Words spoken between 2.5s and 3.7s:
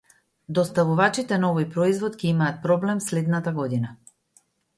проблем следната